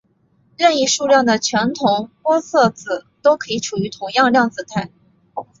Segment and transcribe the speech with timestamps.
[0.57, 4.89] 任意数量的全同玻色子都可以处于同样量子态。